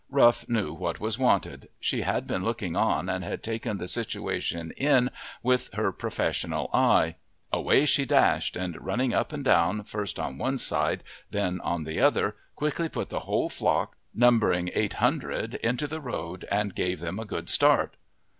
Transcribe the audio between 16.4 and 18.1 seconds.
and gave them a good start.